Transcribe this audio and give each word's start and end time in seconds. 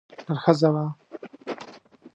نره 0.27 0.35
ښځه 0.43 0.69
وه. 0.73 0.85